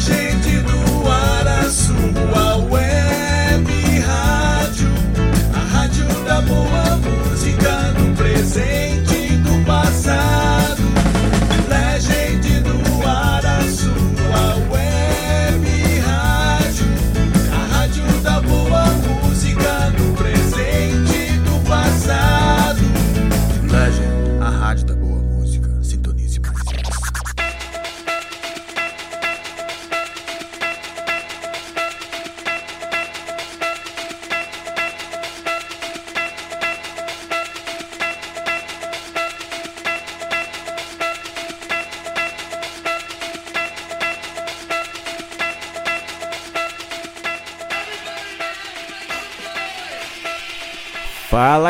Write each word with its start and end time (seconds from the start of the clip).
Legend 0.00 0.29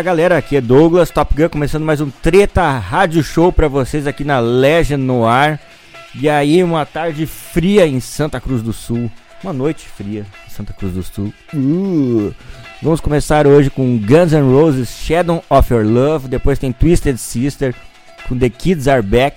Fala 0.01 0.17
galera, 0.17 0.39
aqui 0.39 0.57
é 0.57 0.63
Douglas 0.63 1.11
Top 1.11 1.35
Gun, 1.35 1.51
começando 1.51 1.85
mais 1.85 2.01
um 2.01 2.09
Treta 2.09 2.67
Rádio 2.79 3.23
Show 3.23 3.53
pra 3.53 3.69
vocês 3.69 4.07
aqui 4.07 4.25
na 4.25 4.39
Legend 4.39 5.05
no 5.05 5.27
ar. 5.27 5.61
E 6.15 6.27
aí, 6.27 6.65
uma 6.65 6.87
tarde 6.87 7.27
fria 7.27 7.87
em 7.87 8.01
Santa 8.01 8.41
Cruz 8.41 8.63
do 8.63 8.73
Sul, 8.73 9.11
uma 9.45 9.53
noite 9.53 9.87
fria 9.87 10.25
em 10.47 10.51
Santa 10.51 10.73
Cruz 10.73 10.95
do 10.95 11.03
Sul. 11.03 11.35
Uh. 11.53 12.33
Vamos 12.81 12.99
começar 12.99 13.47
hoje 13.47 13.69
com 13.69 13.99
Guns 13.99 14.33
N' 14.33 14.51
Roses 14.51 14.89
Shadow 14.89 15.45
of 15.51 15.71
Your 15.71 15.85
Love, 15.85 16.29
depois 16.29 16.59
tem 16.59 16.73
Twisted 16.73 17.19
Sister 17.19 17.75
com 18.27 18.39
The 18.39 18.49
Kids 18.49 18.89
Are 18.89 19.03
Back, 19.03 19.37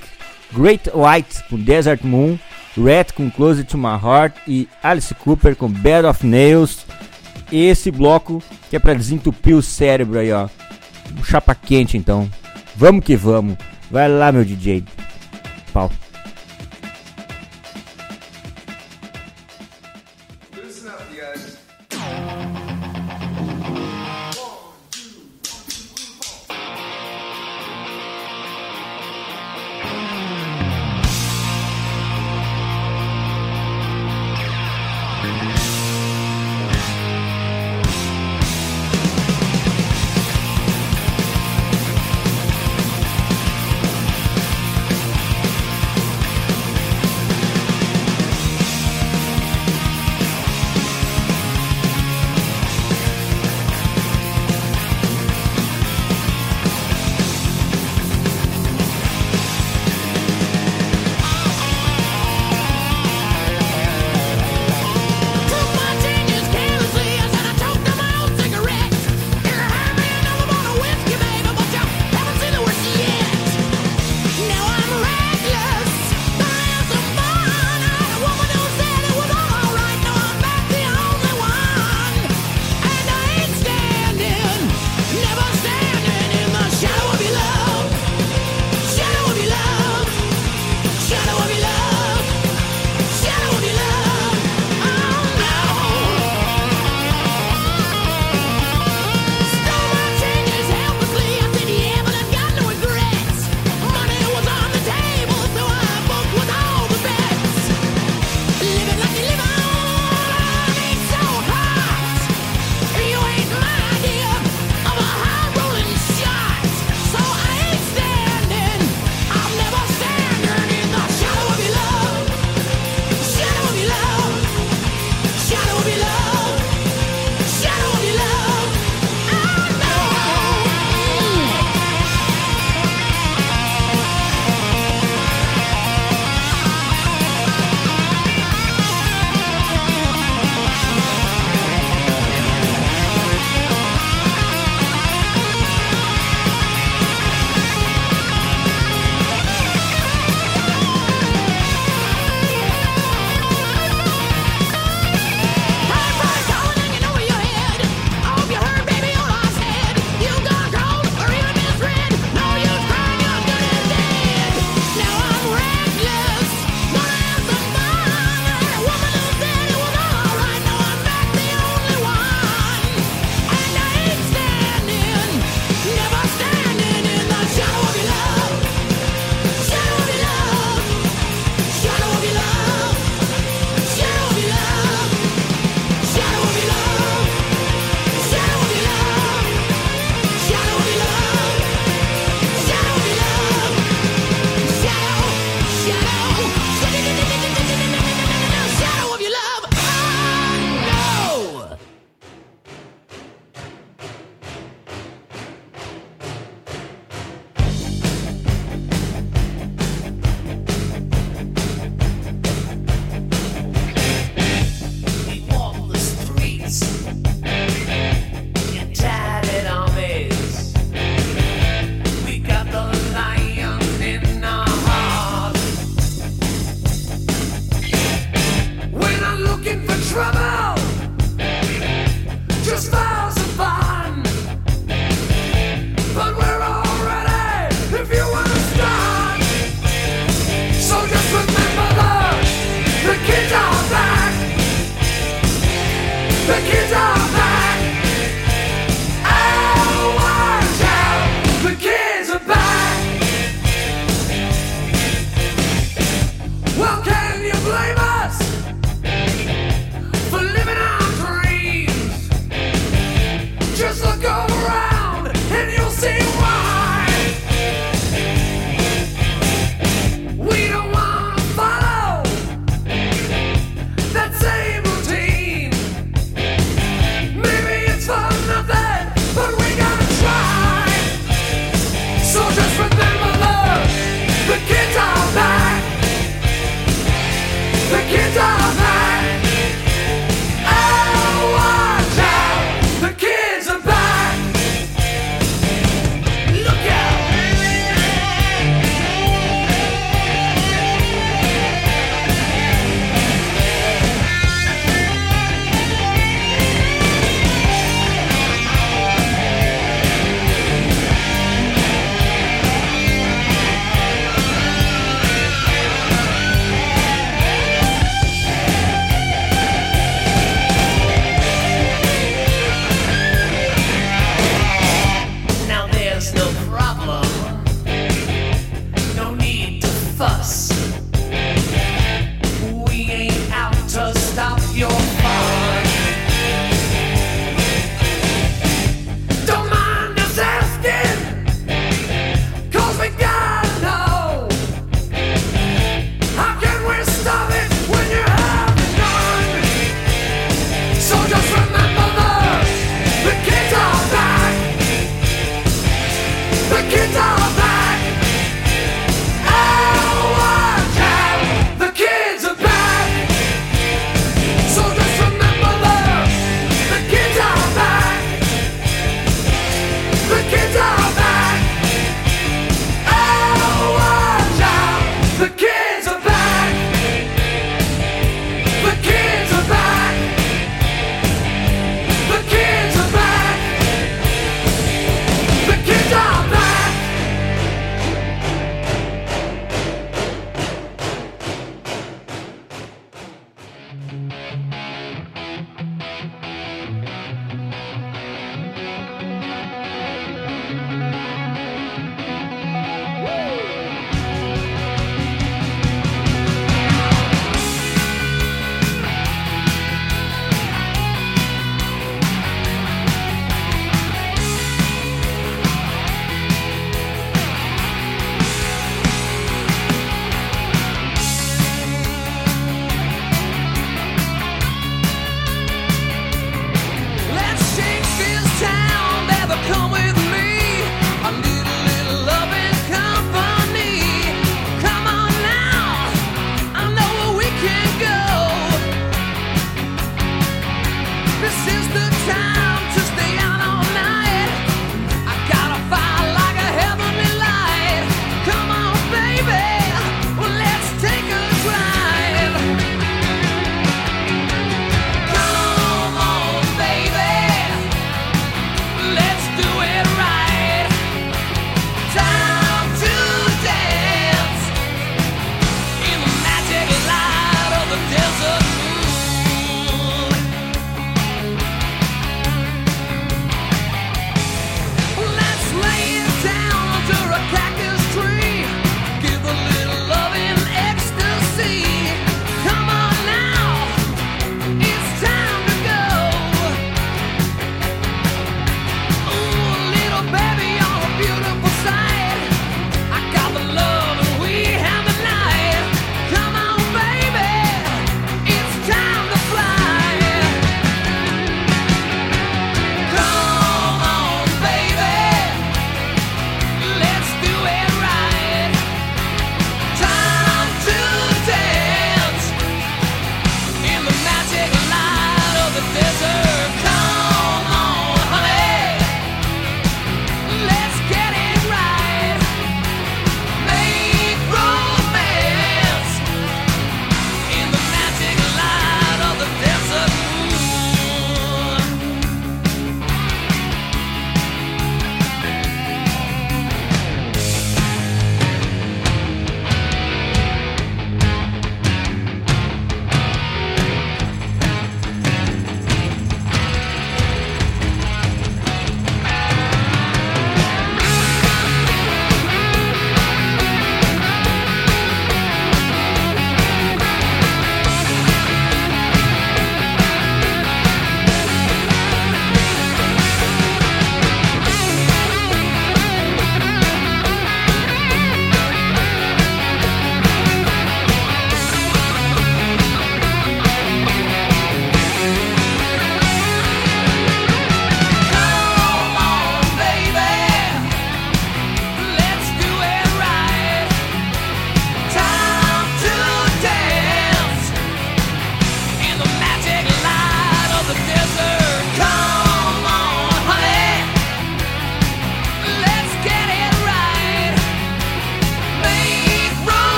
Great 0.54 0.90
White 0.96 1.44
com 1.50 1.58
Desert 1.58 2.06
Moon, 2.06 2.40
Rat 2.78 3.12
com 3.12 3.30
Close 3.30 3.66
to 3.66 3.78
My 3.78 4.00
Heart 4.02 4.38
e 4.48 4.70
Alice 4.82 5.14
Cooper 5.14 5.58
com 5.58 5.68
Bed 5.68 6.08
of 6.08 6.26
Nails 6.26 6.86
esse 7.52 7.92
bloco 7.92 8.42
que 8.70 8.76
é 8.76 8.80
pra 8.80 8.94
desentupir 8.94 9.56
o 9.56 9.62
cérebro 9.62 10.20
aí, 10.20 10.32
ó. 10.32 10.48
Chapa 11.24 11.56
quente, 11.56 11.98
então. 11.98 12.30
Vamos 12.76 13.04
que 13.06 13.16
vamos. 13.16 13.58
Vai 13.90 14.10
lá, 14.10 14.32
meu 14.32 14.44
DJ. 14.44 14.84
Pau. 15.72 15.92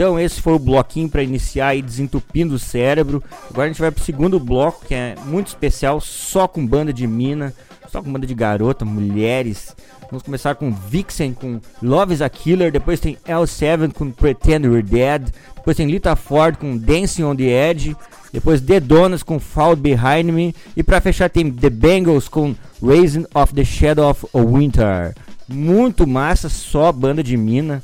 Então 0.00 0.18
esse 0.18 0.40
foi 0.40 0.54
o 0.54 0.58
bloquinho 0.58 1.10
para 1.10 1.22
iniciar 1.22 1.74
e 1.74 1.82
desentupindo 1.82 2.54
o 2.54 2.58
cérebro. 2.58 3.22
Agora 3.50 3.66
a 3.66 3.68
gente 3.68 3.82
vai 3.82 3.90
pro 3.90 4.02
segundo 4.02 4.40
bloco 4.40 4.86
que 4.86 4.94
é 4.94 5.14
muito 5.26 5.48
especial, 5.48 6.00
só 6.00 6.48
com 6.48 6.66
banda 6.66 6.90
de 6.90 7.06
mina, 7.06 7.52
só 7.86 8.02
com 8.02 8.10
banda 8.10 8.26
de 8.26 8.32
garota, 8.32 8.82
mulheres. 8.82 9.76
Vamos 10.10 10.22
começar 10.22 10.54
com 10.54 10.72
Vixen 10.72 11.34
com 11.34 11.60
Love 11.82 12.14
is 12.14 12.22
a 12.22 12.30
Killer, 12.30 12.72
depois 12.72 12.98
tem 12.98 13.18
L7 13.28 13.92
com 13.92 14.10
Pretend 14.10 14.66
We're 14.66 14.82
Dead, 14.82 15.28
depois 15.56 15.76
tem 15.76 15.86
Lita 15.86 16.16
Ford 16.16 16.56
com 16.56 16.78
Dancing 16.78 17.24
on 17.24 17.36
the 17.36 17.70
Edge, 17.70 17.94
depois 18.32 18.62
The 18.62 18.80
Donuts 18.80 19.22
com 19.22 19.38
Fall 19.38 19.76
Behind 19.76 20.32
Me 20.32 20.54
e 20.74 20.82
para 20.82 21.02
fechar 21.02 21.28
tem 21.28 21.52
The 21.52 21.68
Bangles 21.68 22.26
com 22.26 22.54
Raising 22.82 23.26
of 23.34 23.52
the 23.52 23.64
Shadow 23.66 24.08
of 24.08 24.26
Winter. 24.32 25.14
Muito 25.46 26.06
massa, 26.06 26.48
só 26.48 26.90
banda 26.90 27.22
de 27.22 27.36
mina 27.36 27.82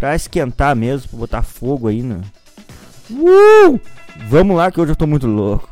pra 0.00 0.16
esquentar 0.16 0.74
mesmo, 0.74 1.10
pra 1.10 1.18
botar 1.18 1.42
fogo 1.42 1.86
aí, 1.86 2.02
né? 2.02 2.22
Uh! 3.10 3.78
Vamos 4.30 4.56
lá 4.56 4.70
que 4.70 4.80
hoje 4.80 4.92
eu 4.92 4.96
tô 4.96 5.06
muito 5.06 5.26
louco. 5.26 5.68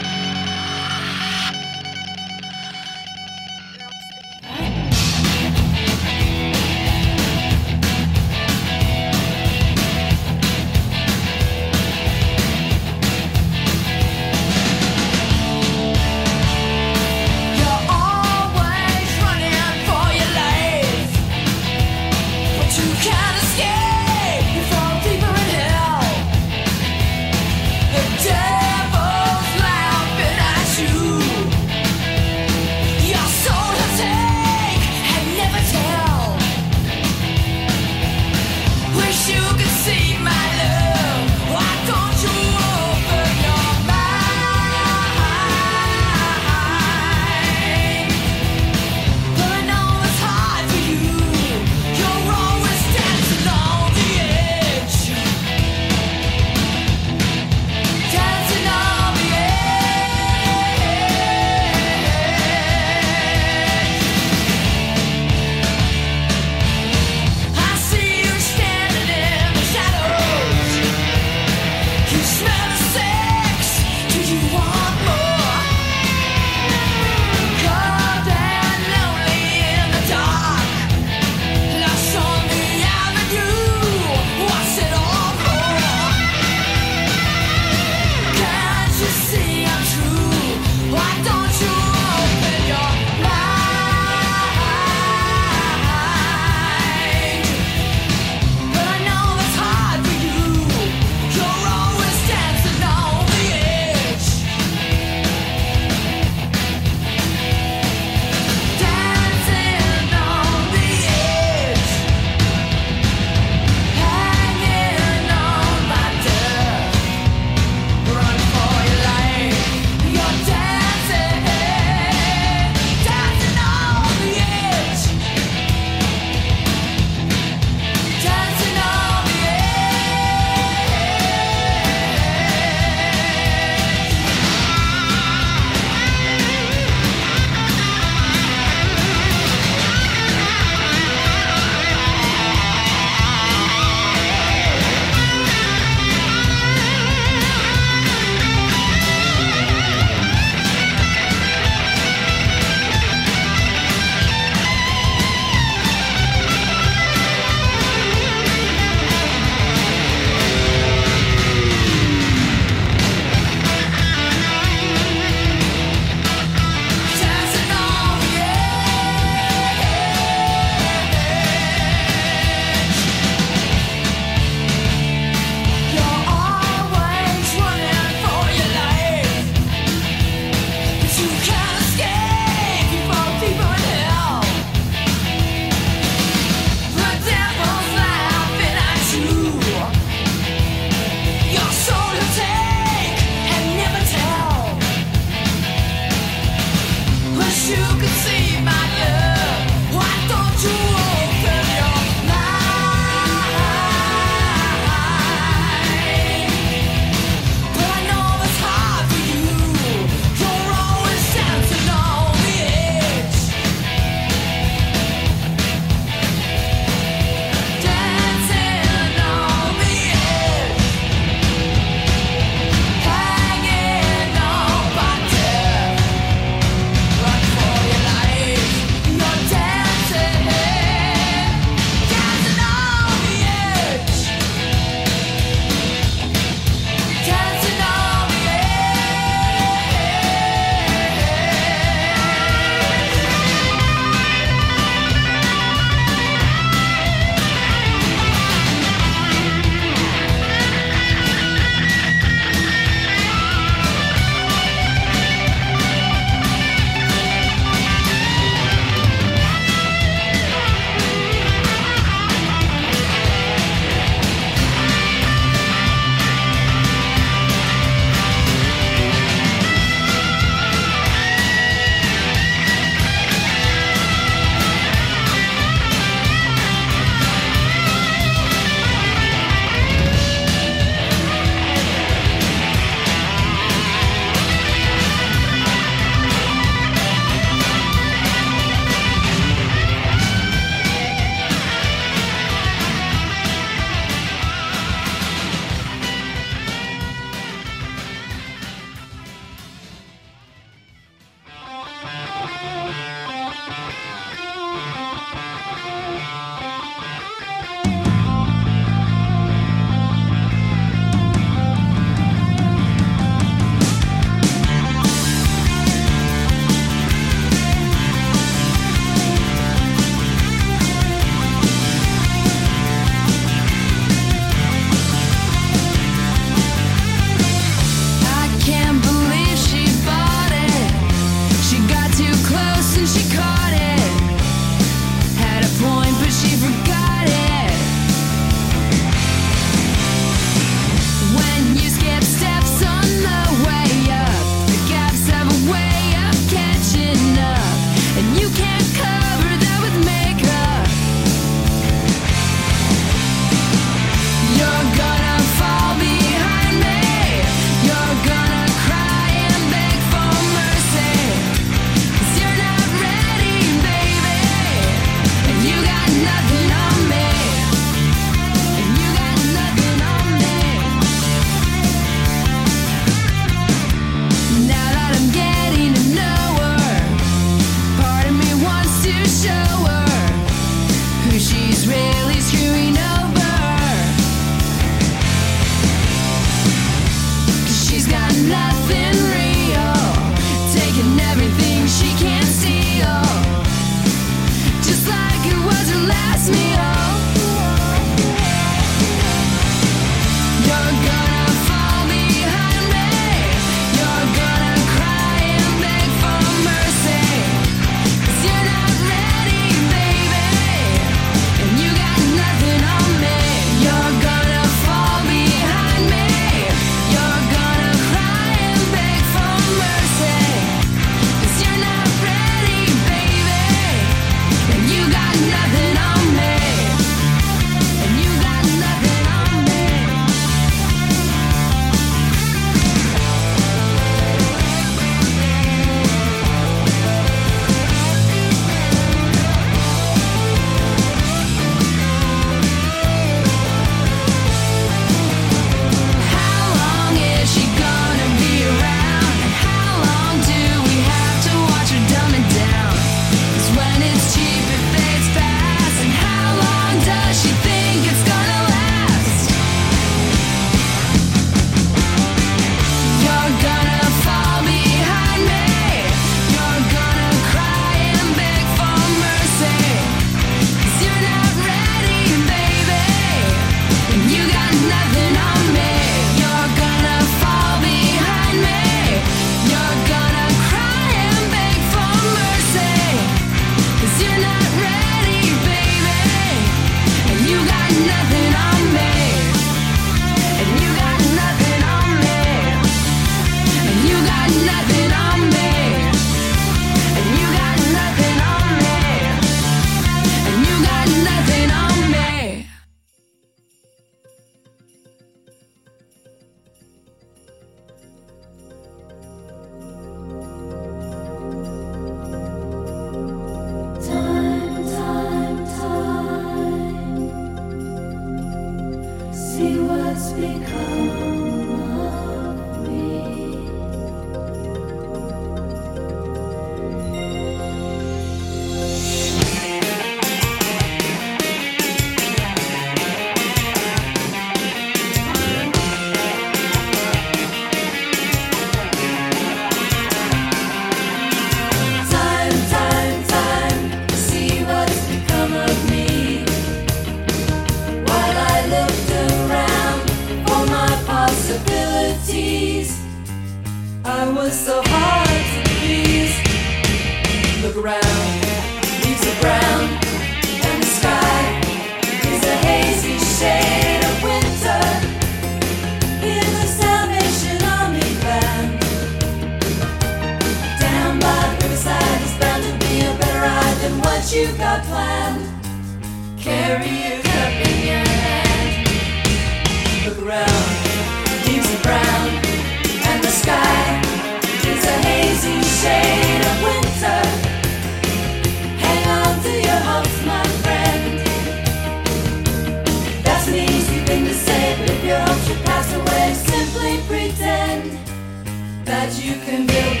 You 599.31 599.37
can 599.45 599.65
build 599.65 600.00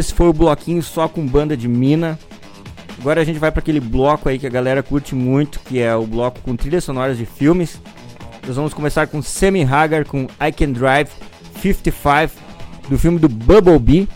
esse 0.00 0.14
foi 0.14 0.28
o 0.28 0.32
bloquinho 0.32 0.82
só 0.82 1.06
com 1.06 1.24
banda 1.24 1.56
de 1.56 1.68
mina. 1.68 2.18
Agora 2.98 3.20
a 3.20 3.24
gente 3.24 3.38
vai 3.38 3.50
para 3.50 3.60
aquele 3.60 3.80
bloco 3.80 4.28
aí 4.28 4.38
que 4.38 4.46
a 4.46 4.50
galera 4.50 4.82
curte 4.82 5.14
muito, 5.14 5.60
que 5.60 5.78
é 5.78 5.94
o 5.94 6.06
bloco 6.06 6.40
com 6.40 6.56
trilhas 6.56 6.84
sonoras 6.84 7.16
de 7.16 7.24
filmes. 7.24 7.80
Nós 8.46 8.56
vamos 8.56 8.74
começar 8.74 9.06
com 9.06 9.22
Sammy 9.22 9.62
Hagar 9.62 10.04
com 10.04 10.26
I 10.40 10.52
Can 10.52 10.72
Drive 10.72 11.10
55 11.60 12.32
do 12.88 12.98
filme 12.98 13.18
do 13.18 13.28
Bumblebee. 13.28 14.08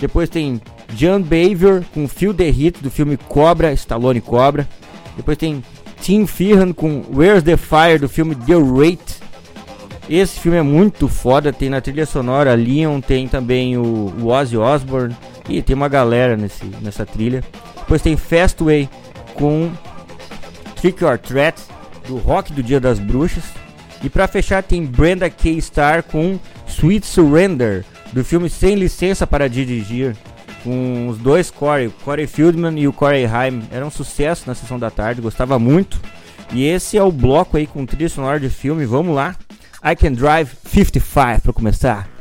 Depois 0.00 0.28
tem 0.28 0.60
John 0.92 1.22
Beaver 1.22 1.84
com 1.94 2.06
the 2.34 2.50
Hit 2.50 2.82
do 2.82 2.90
filme 2.90 3.16
Cobra, 3.16 3.72
Stallone 3.72 4.20
Cobra. 4.20 4.68
Depois 5.16 5.38
tem 5.38 5.64
Tim 6.00 6.26
Feehan 6.26 6.72
com 6.72 7.04
Where's 7.12 7.42
the 7.42 7.56
Fire 7.56 7.98
do 7.98 8.08
filme 8.08 8.34
The 8.34 8.54
Rate. 8.54 9.15
Esse 10.08 10.38
filme 10.38 10.58
é 10.58 10.62
muito 10.62 11.08
foda, 11.08 11.52
tem 11.52 11.68
na 11.68 11.80
trilha 11.80 12.06
sonora 12.06 12.54
Leon, 12.54 13.00
tem 13.00 13.26
também 13.26 13.76
o, 13.76 14.12
o 14.20 14.28
Ozzy 14.28 14.56
Osbourne 14.56 15.16
e 15.48 15.60
tem 15.60 15.74
uma 15.74 15.88
galera 15.88 16.36
nesse, 16.36 16.64
nessa 16.80 17.04
trilha. 17.04 17.42
Depois 17.76 18.02
tem 18.02 18.16
Fastway 18.16 18.88
com 19.34 19.70
Trick 20.76 21.04
or 21.04 21.18
Threat 21.18 21.60
do 22.06 22.16
Rock 22.18 22.52
do 22.52 22.62
Dia 22.62 22.80
das 22.80 22.98
Bruxas. 22.98 23.44
E 24.02 24.08
pra 24.08 24.28
fechar 24.28 24.62
tem 24.62 24.84
Brenda 24.84 25.28
K. 25.28 25.60
Star 25.60 26.02
com 26.02 26.38
Sweet 26.68 27.06
Surrender 27.06 27.84
do 28.12 28.24
filme 28.24 28.48
Sem 28.48 28.76
Licença 28.76 29.26
para 29.26 29.48
Dirigir. 29.48 30.16
Com 30.62 31.08
os 31.08 31.18
dois 31.18 31.50
Corey, 31.50 31.86
o 31.86 31.92
Corey 32.04 32.26
Fieldman 32.26 32.78
e 32.78 32.88
o 32.88 32.92
Corey 32.92 33.24
Haim. 33.24 33.62
Era 33.70 33.86
um 33.86 33.90
sucesso 33.90 34.44
na 34.46 34.54
sessão 34.54 34.78
da 34.78 34.90
tarde, 34.90 35.20
gostava 35.20 35.58
muito. 35.58 36.00
E 36.52 36.64
esse 36.64 36.96
é 36.96 37.02
o 37.02 37.10
bloco 37.10 37.56
aí 37.56 37.66
com 37.66 37.86
trilha 37.86 38.08
sonora 38.08 38.38
de 38.38 38.48
filme. 38.48 38.84
Vamos 38.84 39.14
lá. 39.14 39.36
I 39.88 39.94
Can 39.94 40.14
Drive 40.14 40.56
55 40.64 41.42
para 41.42 41.52
começar. 41.52 42.15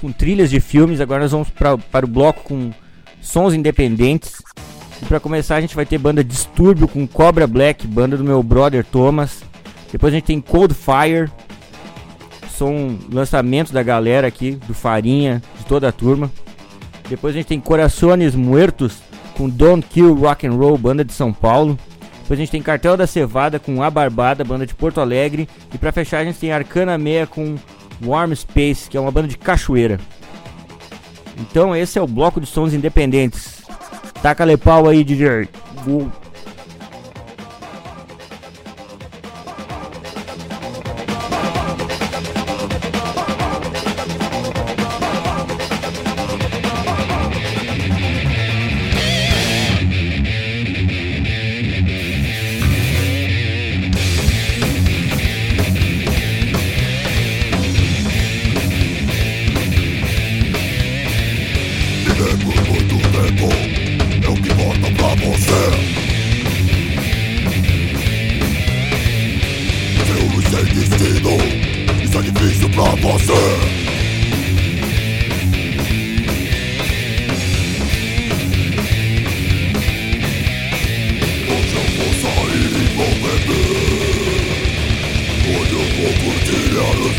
Com 0.00 0.12
trilhas 0.12 0.50
de 0.50 0.60
filmes. 0.60 1.00
Agora 1.00 1.22
nós 1.22 1.32
vamos 1.32 1.50
pra, 1.50 1.76
para 1.76 2.06
o 2.06 2.08
bloco 2.08 2.42
com 2.44 2.70
sons 3.20 3.54
independentes. 3.54 4.42
E 5.02 5.04
para 5.04 5.20
começar 5.20 5.56
a 5.56 5.60
gente 5.60 5.76
vai 5.76 5.84
ter 5.84 5.98
banda 5.98 6.24
Distúrbio 6.24 6.88
com 6.88 7.06
Cobra 7.06 7.46
Black, 7.46 7.86
banda 7.86 8.16
do 8.16 8.24
meu 8.24 8.42
brother 8.42 8.84
Thomas. 8.84 9.42
Depois 9.92 10.12
a 10.12 10.16
gente 10.16 10.26
tem 10.26 10.40
Cold 10.40 10.74
Fire, 10.74 11.30
som 12.50 12.98
lançamento 13.12 13.72
da 13.72 13.82
galera 13.82 14.26
aqui, 14.26 14.52
do 14.66 14.74
Farinha, 14.74 15.42
de 15.58 15.66
toda 15.66 15.88
a 15.88 15.92
turma. 15.92 16.30
Depois 17.08 17.34
a 17.34 17.38
gente 17.38 17.46
tem 17.46 17.60
Corações 17.60 18.34
Muertos 18.34 18.98
com 19.36 19.48
Don't 19.48 19.86
Kill 19.88 20.14
Rock 20.14 20.46
and 20.46 20.52
Roll, 20.52 20.78
banda 20.78 21.04
de 21.04 21.12
São 21.12 21.32
Paulo. 21.32 21.78
Depois 22.22 22.40
a 22.40 22.42
gente 22.42 22.50
tem 22.50 22.62
Cartel 22.62 22.96
da 22.96 23.06
Cevada 23.06 23.60
com 23.60 23.82
A 23.82 23.90
Barbada, 23.90 24.42
banda 24.42 24.66
de 24.66 24.74
Porto 24.74 25.00
Alegre. 25.00 25.48
E 25.72 25.78
pra 25.78 25.92
fechar 25.92 26.18
a 26.18 26.24
gente 26.24 26.38
tem 26.38 26.50
Arcana 26.50 26.98
Meia 26.98 27.26
com 27.26 27.56
Warm 28.04 28.32
Space, 28.34 28.88
que 28.88 28.96
é 28.96 29.00
uma 29.00 29.10
banda 29.10 29.28
de 29.28 29.38
cachoeira. 29.38 29.98
Então 31.38 31.74
esse 31.74 31.98
é 31.98 32.02
o 32.02 32.06
bloco 32.06 32.40
de 32.40 32.46
sons 32.46 32.72
independentes. 32.72 33.62
Taca-lhe 34.22 34.56
pau 34.56 34.88
aí, 34.88 35.04
DJ. 35.04 35.48
Uou. 35.86 36.10
Isso 72.46 72.62
é 72.62 72.66
difícil 72.66 72.68
pra 72.70 72.84
você. 72.84 73.32
Hoje 81.48 81.74
eu 81.74 81.86
vou 81.96 82.12
sair 82.22 82.70
e 82.72 82.86
vou 82.94 83.12
beber. 83.22 83.76
Hoje 85.48 85.72
eu 85.72 85.86
vou 85.96 86.12
curtir 86.24 86.72
e 86.72 87.16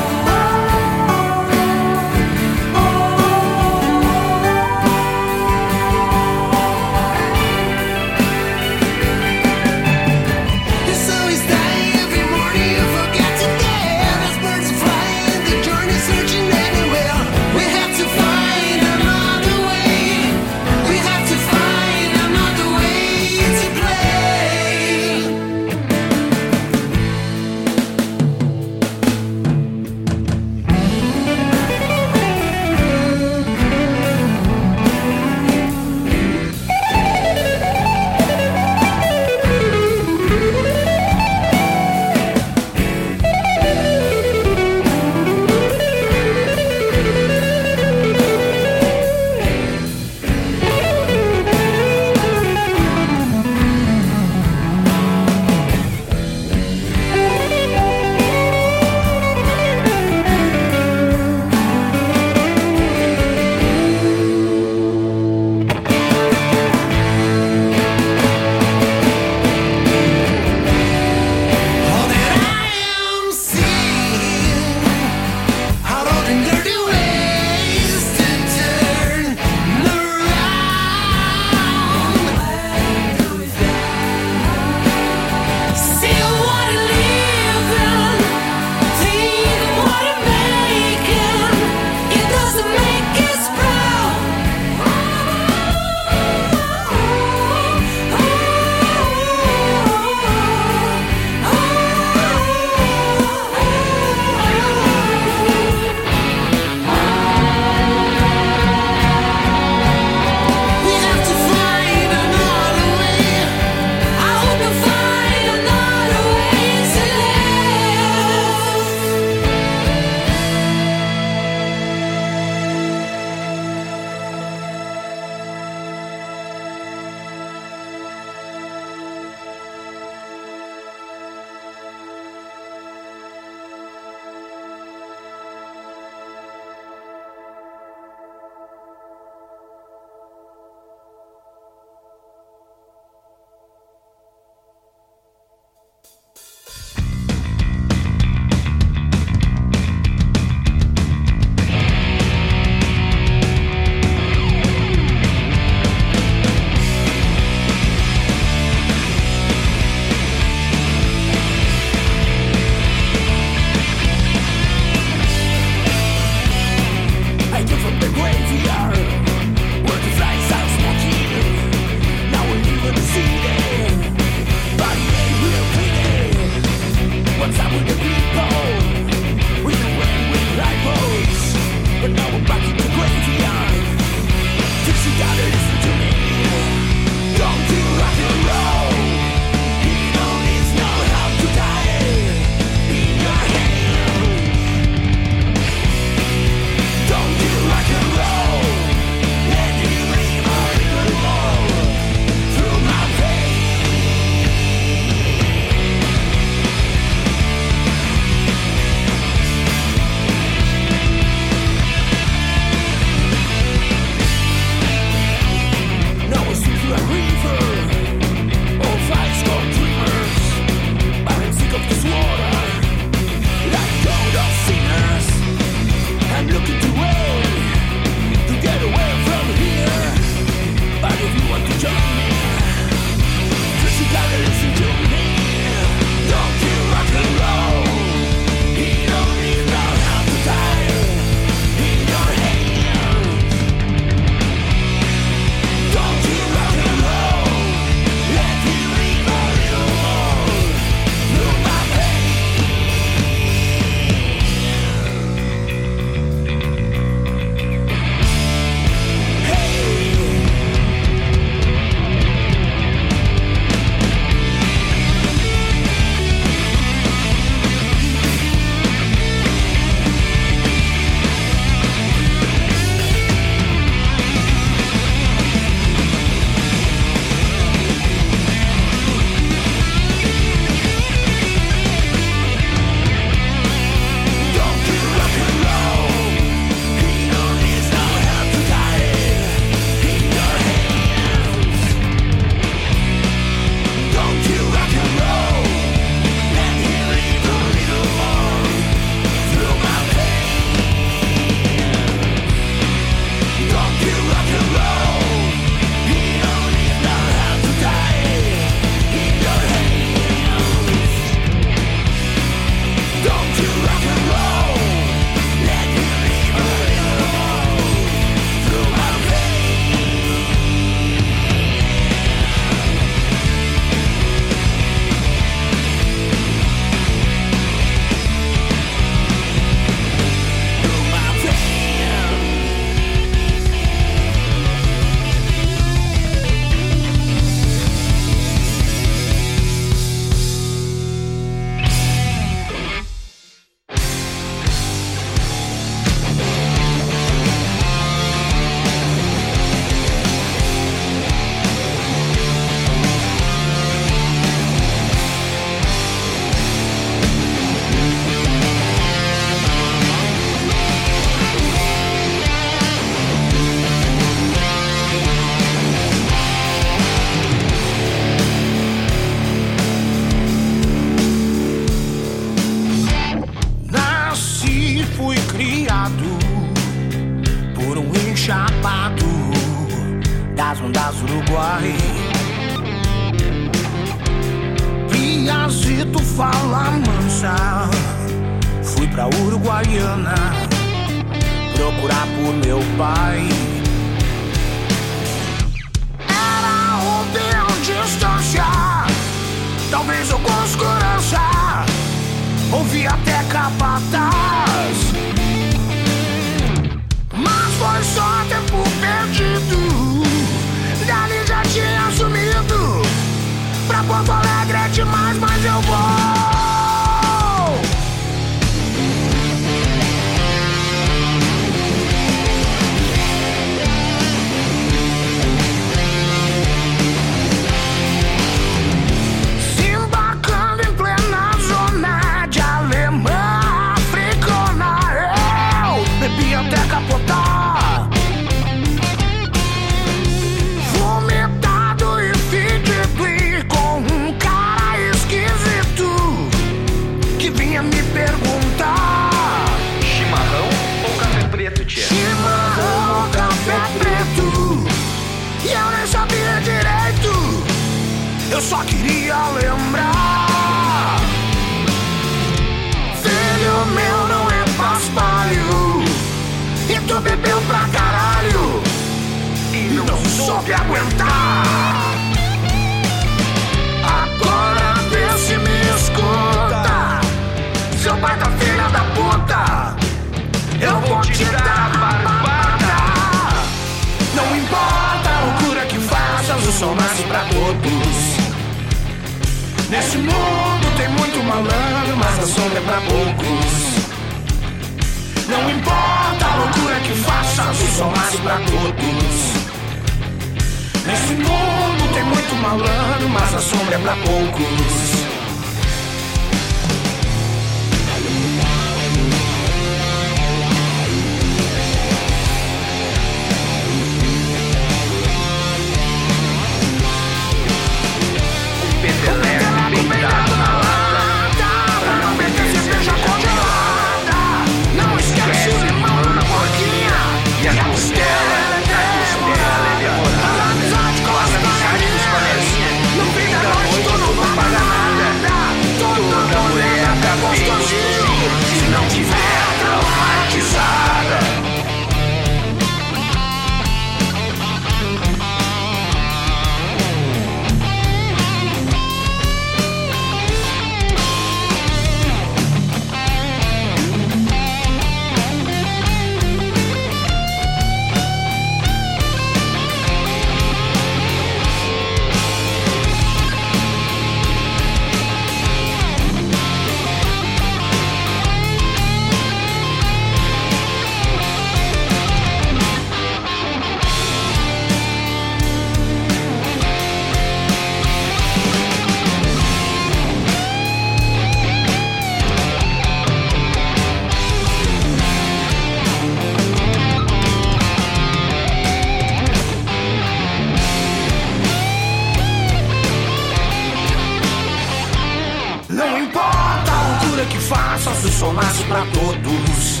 importa 596.32 596.90
a 596.90 597.14
altura 597.14 597.44
que 597.44 597.58
faça 597.58 598.14
se 598.14 598.30
somasse 598.30 598.82
pra 598.84 599.04
todos. 599.12 600.00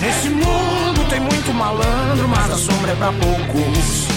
Nesse 0.00 0.28
mundo 0.28 1.08
tem 1.08 1.20
muito 1.20 1.54
malandro, 1.54 2.28
mas 2.28 2.50
a 2.50 2.56
sombra 2.56 2.90
é 2.90 2.94
pra 2.96 3.12
poucos. 3.12 4.08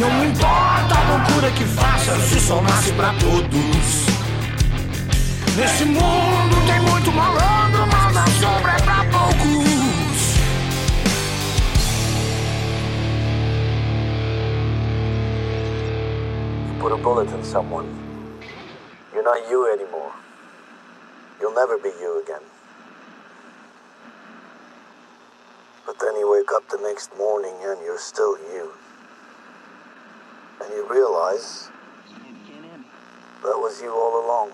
Não 0.00 0.24
importa 0.24 0.98
a 0.98 1.16
loucura 1.16 1.50
que 1.52 1.64
faça 1.64 2.18
se 2.18 2.40
somasse 2.40 2.92
pra 2.94 3.14
todos. 3.14 4.06
Nesse 5.56 5.84
mundo 5.84 6.66
tem 6.66 6.80
muito 6.80 7.12
malandro, 7.12 7.86
mas 7.86 8.16
a 8.16 8.26
sombra 8.40 8.72
é 8.72 8.82
pra 8.82 9.04
poucos. 9.04 9.62
put 16.80 16.90
a 16.90 16.96
bullet 16.96 17.30
in 17.30 17.44
someone. 17.44 18.01
You're 19.22 19.38
not 19.38 19.48
you 19.48 19.72
anymore. 19.72 20.12
You'll 21.40 21.54
never 21.54 21.78
be 21.78 21.90
you 22.00 22.20
again. 22.24 22.40
But 25.86 26.00
then 26.00 26.16
you 26.16 26.28
wake 26.28 26.50
up 26.52 26.68
the 26.68 26.78
next 26.82 27.16
morning 27.16 27.54
and 27.60 27.80
you're 27.82 28.00
still 28.00 28.36
you. 28.52 28.72
And 30.60 30.74
you 30.74 30.88
realize 30.90 31.70
that 33.44 33.58
was 33.58 33.80
you 33.80 33.92
all 33.92 34.26
along. 34.26 34.50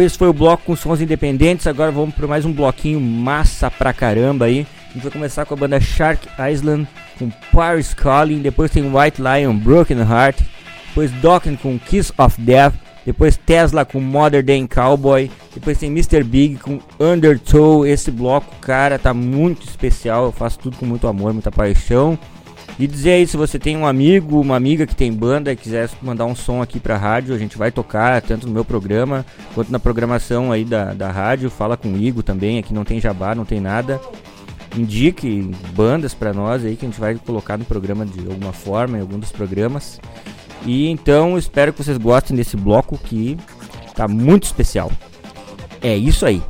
Esse 0.00 0.18
foi 0.18 0.28
o 0.28 0.32
bloco 0.32 0.64
com 0.64 0.76
sons 0.76 1.00
independentes. 1.00 1.66
Agora 1.66 1.90
vamos 1.90 2.14
para 2.14 2.26
mais 2.26 2.44
um 2.44 2.52
bloquinho 2.52 3.00
massa 3.00 3.70
pra 3.70 3.92
caramba 3.92 4.44
aí. 4.44 4.66
A 4.90 4.92
gente 4.92 5.02
vai 5.02 5.12
começar 5.12 5.44
com 5.46 5.54
a 5.54 5.56
banda 5.56 5.80
Shark 5.80 6.28
Island 6.52 6.86
com 7.18 7.30
Paris 7.52 7.94
Calling. 7.94 8.40
Depois 8.40 8.70
tem 8.70 8.84
White 8.84 9.22
Lion, 9.22 9.56
Broken 9.56 9.98
Heart. 9.98 10.40
Depois 10.88 11.10
Dokken 11.12 11.56
com 11.56 11.78
Kiss 11.78 12.12
of 12.18 12.40
Death. 12.40 12.74
Depois 13.06 13.36
Tesla 13.36 13.84
com 13.84 14.00
Modern 14.00 14.44
Day 14.44 14.66
Cowboy. 14.68 15.30
Depois 15.54 15.78
tem 15.78 15.90
Mr. 15.90 16.22
Big 16.22 16.56
com 16.56 16.78
Undertow. 17.00 17.86
Esse 17.86 18.10
bloco, 18.10 18.54
cara, 18.60 18.98
tá 18.98 19.14
muito 19.14 19.66
especial. 19.66 20.26
Eu 20.26 20.32
faço 20.32 20.58
tudo 20.58 20.76
com 20.76 20.84
muito 20.84 21.06
amor, 21.06 21.32
muita 21.32 21.50
paixão. 21.50 22.18
E 22.78 22.86
dizer 22.86 23.12
aí, 23.12 23.26
se 23.26 23.38
você 23.38 23.58
tem 23.58 23.74
um 23.74 23.86
amigo, 23.86 24.38
uma 24.38 24.54
amiga 24.54 24.86
que 24.86 24.94
tem 24.94 25.10
banda 25.10 25.50
e 25.50 25.56
quiser 25.56 25.88
mandar 26.02 26.26
um 26.26 26.34
som 26.34 26.60
aqui 26.60 26.78
pra 26.78 26.98
rádio, 26.98 27.34
a 27.34 27.38
gente 27.38 27.56
vai 27.56 27.72
tocar 27.72 28.20
tanto 28.20 28.46
no 28.46 28.52
meu 28.52 28.66
programa 28.66 29.24
quanto 29.54 29.72
na 29.72 29.78
programação 29.78 30.52
aí 30.52 30.62
da, 30.62 30.92
da 30.92 31.10
rádio. 31.10 31.48
Fala 31.48 31.76
comigo 31.76 32.22
também, 32.22 32.58
aqui 32.58 32.74
não 32.74 32.84
tem 32.84 33.00
jabá, 33.00 33.34
não 33.34 33.46
tem 33.46 33.60
nada. 33.60 33.98
Indique 34.76 35.50
bandas 35.74 36.12
pra 36.12 36.34
nós 36.34 36.66
aí 36.66 36.76
que 36.76 36.84
a 36.84 36.88
gente 36.88 37.00
vai 37.00 37.14
colocar 37.14 37.56
no 37.56 37.64
programa 37.64 38.04
de 38.04 38.20
alguma 38.28 38.52
forma, 38.52 38.98
em 38.98 39.00
algum 39.00 39.18
dos 39.18 39.32
programas. 39.32 39.98
E 40.66 40.88
então 40.88 41.38
espero 41.38 41.72
que 41.72 41.82
vocês 41.82 41.96
gostem 41.96 42.36
desse 42.36 42.58
bloco 42.58 42.98
que 42.98 43.38
tá 43.94 44.06
muito 44.06 44.44
especial. 44.44 44.92
É 45.80 45.96
isso 45.96 46.26
aí. 46.26 46.42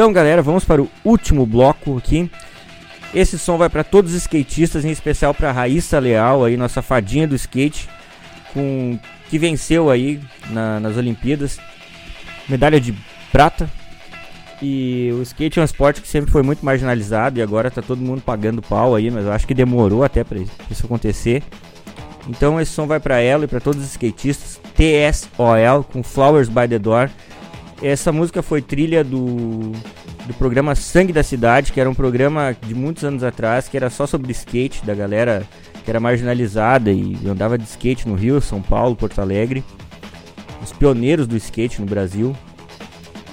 Então, 0.00 0.14
galera, 0.14 0.40
vamos 0.40 0.64
para 0.64 0.80
o 0.80 0.88
último 1.04 1.44
bloco 1.44 1.98
aqui. 1.98 2.30
Esse 3.12 3.38
som 3.38 3.58
vai 3.58 3.68
para 3.68 3.84
todos 3.84 4.14
os 4.14 4.22
skatistas, 4.22 4.82
em 4.82 4.90
especial 4.90 5.34
para 5.34 5.52
Raíssa 5.52 5.98
Leal, 5.98 6.42
aí 6.42 6.56
nossa 6.56 6.80
fadinha 6.80 7.28
do 7.28 7.34
skate, 7.34 7.86
com 8.54 8.98
que 9.28 9.38
venceu 9.38 9.90
aí 9.90 10.18
na, 10.48 10.80
nas 10.80 10.96
Olimpíadas, 10.96 11.60
medalha 12.48 12.80
de 12.80 12.94
prata. 13.30 13.68
E 14.62 15.10
o 15.12 15.20
skate 15.20 15.58
é 15.58 15.62
um 15.62 15.66
esporte 15.66 16.00
que 16.00 16.08
sempre 16.08 16.30
foi 16.30 16.42
muito 16.42 16.64
marginalizado 16.64 17.38
e 17.38 17.42
agora 17.42 17.70
tá 17.70 17.82
todo 17.82 18.00
mundo 18.00 18.22
pagando 18.22 18.62
pau 18.62 18.94
aí, 18.94 19.10
mas 19.10 19.26
eu 19.26 19.32
acho 19.32 19.46
que 19.46 19.52
demorou 19.52 20.02
até 20.02 20.24
para 20.24 20.38
isso 20.38 20.86
acontecer. 20.86 21.42
Então 22.26 22.58
esse 22.58 22.72
som 22.72 22.86
vai 22.86 23.00
para 23.00 23.20
ela 23.20 23.44
e 23.44 23.48
para 23.48 23.60
todos 23.60 23.84
os 23.84 23.90
skatistas. 23.90 24.58
TSOL 24.74 25.84
com 25.92 26.02
Flowers 26.02 26.48
by 26.48 26.66
the 26.66 26.78
Door. 26.78 27.10
Essa 27.82 28.12
música 28.12 28.42
foi 28.42 28.60
trilha 28.60 29.02
do, 29.02 29.72
do 30.26 30.34
programa 30.38 30.74
Sangue 30.74 31.12
da 31.12 31.22
Cidade, 31.22 31.72
que 31.72 31.80
era 31.80 31.88
um 31.88 31.94
programa 31.94 32.54
de 32.66 32.74
muitos 32.74 33.04
anos 33.04 33.24
atrás, 33.24 33.68
que 33.68 33.76
era 33.76 33.88
só 33.88 34.06
sobre 34.06 34.30
skate, 34.32 34.84
da 34.84 34.94
galera 34.94 35.46
que 35.82 35.90
era 35.90 35.98
marginalizada 35.98 36.92
e 36.92 37.16
andava 37.26 37.56
de 37.56 37.64
skate 37.64 38.06
no 38.06 38.14
Rio, 38.14 38.40
São 38.40 38.60
Paulo, 38.60 38.94
Porto 38.94 39.20
Alegre. 39.20 39.64
Os 40.62 40.72
pioneiros 40.72 41.26
do 41.26 41.36
skate 41.36 41.80
no 41.80 41.86
Brasil. 41.86 42.36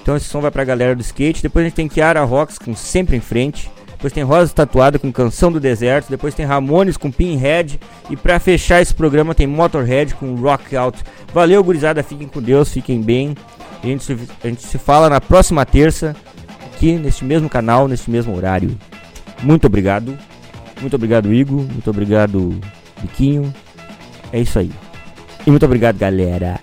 Então 0.00 0.16
esse 0.16 0.24
som 0.24 0.40
vai 0.40 0.50
pra 0.50 0.64
galera 0.64 0.96
do 0.96 1.02
skate. 1.02 1.42
Depois 1.42 1.62
a 1.62 1.68
gente 1.68 1.76
tem 1.76 1.88
Kiara 1.88 2.24
Rocks 2.24 2.58
com 2.58 2.74
Sempre 2.74 3.16
em 3.16 3.20
Frente. 3.20 3.70
Depois 3.90 4.12
tem 4.12 4.22
Rosa 4.22 4.54
Tatuada 4.54 4.98
com 4.98 5.12
Canção 5.12 5.52
do 5.52 5.60
Deserto. 5.60 6.08
Depois 6.08 6.34
tem 6.34 6.46
Ramones 6.46 6.96
com 6.96 7.10
Pinhead. 7.10 7.78
E 8.08 8.16
para 8.16 8.40
fechar 8.40 8.80
esse 8.80 8.94
programa 8.94 9.34
tem 9.34 9.46
Motorhead 9.46 10.14
com 10.14 10.34
Rock 10.36 10.74
Out. 10.74 11.04
Valeu, 11.34 11.62
gurizada. 11.62 12.02
Fiquem 12.02 12.26
com 12.26 12.40
Deus, 12.40 12.72
fiquem 12.72 13.02
bem. 13.02 13.34
A 13.82 13.86
gente, 13.86 14.04
se, 14.04 14.18
a 14.42 14.48
gente 14.48 14.62
se 14.62 14.78
fala 14.78 15.08
na 15.08 15.20
próxima 15.20 15.64
terça, 15.64 16.16
aqui 16.66 16.92
neste 16.92 17.24
mesmo 17.24 17.48
canal, 17.48 17.88
neste 17.88 18.10
mesmo 18.10 18.36
horário. 18.36 18.76
Muito 19.42 19.66
obrigado. 19.66 20.18
Muito 20.80 20.94
obrigado, 20.94 21.32
Igor. 21.32 21.60
Muito 21.60 21.90
obrigado, 21.90 22.58
Biquinho. 23.00 23.52
É 24.32 24.40
isso 24.40 24.58
aí. 24.58 24.70
E 25.46 25.50
muito 25.50 25.64
obrigado, 25.64 25.98
galera. 25.98 26.60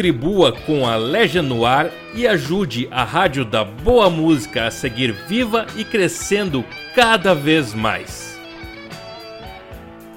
Contribua 0.00 0.50
com 0.50 0.88
a 0.88 0.96
Legion 0.96 1.42
no 1.42 1.66
Ar 1.66 1.90
e 2.14 2.26
ajude 2.26 2.88
a 2.90 3.04
Rádio 3.04 3.44
da 3.44 3.62
Boa 3.62 4.08
Música 4.08 4.66
a 4.66 4.70
seguir 4.70 5.12
viva 5.12 5.66
e 5.76 5.84
crescendo 5.84 6.64
cada 6.94 7.34
vez 7.34 7.74
mais. 7.74 8.40